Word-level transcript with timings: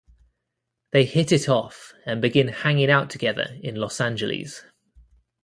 They 0.93 1.05
hit 1.05 1.31
it 1.31 1.47
off 1.47 1.93
and 2.07 2.23
begin 2.23 2.47
hanging 2.47 2.89
out 2.89 3.11
together 3.11 3.59
in 3.61 3.75
Los 3.75 4.01
Angeles. 4.01 4.63